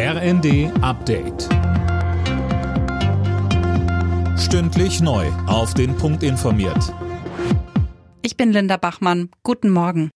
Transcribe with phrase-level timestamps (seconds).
[0.00, 1.48] RND Update.
[4.38, 5.26] Stündlich neu.
[5.48, 6.94] Auf den Punkt informiert.
[8.22, 9.30] Ich bin Linda Bachmann.
[9.42, 10.10] Guten Morgen.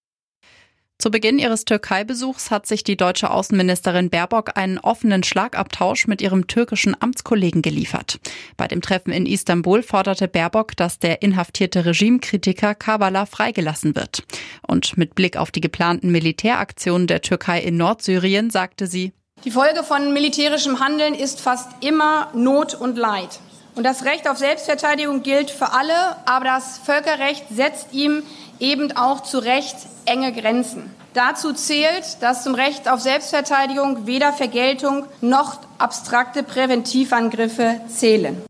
[0.98, 6.46] Zu Beginn ihres Türkei-Besuchs hat sich die deutsche Außenministerin Baerbock einen offenen Schlagabtausch mit ihrem
[6.46, 8.20] türkischen Amtskollegen geliefert.
[8.56, 14.22] Bei dem Treffen in Istanbul forderte Baerbock, dass der inhaftierte Regimekritiker Kavala freigelassen wird.
[14.64, 19.12] Und mit Blick auf die geplanten Militäraktionen der Türkei in Nordsyrien sagte sie,
[19.44, 23.40] die Folge von militärischem Handeln ist fast immer Not und Leid.
[23.74, 28.22] Und das Recht auf Selbstverteidigung gilt für alle, aber das Völkerrecht setzt ihm
[28.60, 30.94] eben auch zu Recht enge Grenzen.
[31.14, 38.42] Dazu zählt, dass zum Recht auf Selbstverteidigung weder Vergeltung noch abstrakte Präventivangriffe zählen.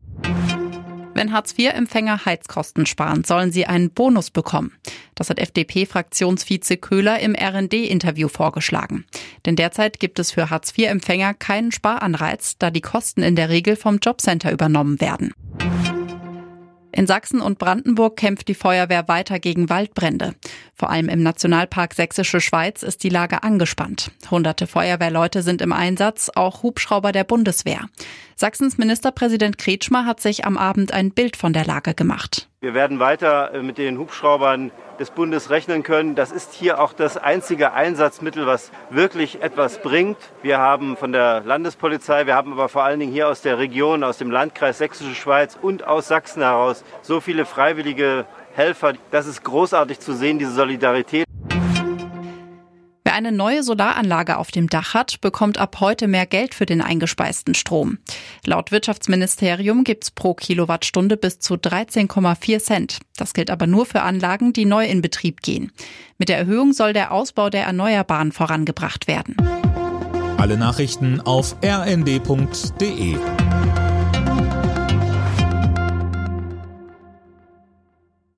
[1.15, 4.71] Wenn Hartz-IV-Empfänger Heizkosten sparen, sollen sie einen Bonus bekommen.
[5.13, 9.05] Das hat FDP-Fraktionsvize Köhler im RND-Interview vorgeschlagen.
[9.45, 13.99] Denn derzeit gibt es für Hartz-IV-Empfänger keinen Sparanreiz, da die Kosten in der Regel vom
[13.99, 15.33] Jobcenter übernommen werden.
[16.95, 20.35] In Sachsen und Brandenburg kämpft die Feuerwehr weiter gegen Waldbrände.
[20.75, 24.11] Vor allem im Nationalpark Sächsische Schweiz ist die Lage angespannt.
[24.29, 27.89] Hunderte Feuerwehrleute sind im Einsatz, auch Hubschrauber der Bundeswehr.
[28.35, 32.47] Sachsens Ministerpräsident Kretschmer hat sich am Abend ein Bild von der Lage gemacht.
[32.63, 36.15] Wir werden weiter äh, mit den Hubschraubern des Bundes rechnen können.
[36.15, 40.15] Das ist hier auch das einzige Einsatzmittel, was wirklich etwas bringt.
[40.43, 44.01] Wir haben von der Landespolizei, wir haben aber vor allen Dingen hier aus der Region,
[44.05, 48.93] aus dem Landkreis Sächsische Schweiz und aus Sachsen heraus so viele freiwillige Helfer.
[49.11, 51.25] Das ist großartig zu sehen, diese Solidarität.
[53.13, 56.81] Wer eine neue Solaranlage auf dem Dach hat, bekommt ab heute mehr Geld für den
[56.81, 57.99] eingespeisten Strom.
[58.43, 62.97] Laut Wirtschaftsministerium gibt's pro Kilowattstunde bis zu 13,4 Cent.
[63.15, 65.71] Das gilt aber nur für Anlagen, die neu in Betrieb gehen.
[66.17, 69.37] Mit der Erhöhung soll der Ausbau der Erneuerbaren vorangebracht werden.
[70.39, 73.17] Alle Nachrichten auf rnd.de